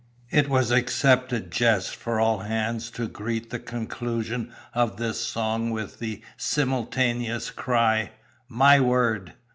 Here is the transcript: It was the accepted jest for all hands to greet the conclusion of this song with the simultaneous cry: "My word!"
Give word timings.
It 0.31 0.49
was 0.49 0.69
the 0.69 0.77
accepted 0.77 1.51
jest 1.51 1.95
for 1.95 2.19
all 2.19 2.39
hands 2.39 2.89
to 2.89 3.07
greet 3.07 3.51
the 3.51 3.59
conclusion 3.59 4.51
of 4.73 4.97
this 4.97 5.19
song 5.21 5.69
with 5.69 5.99
the 5.99 6.23
simultaneous 6.37 7.51
cry: 7.51 8.13
"My 8.49 8.79
word!" 8.79 9.33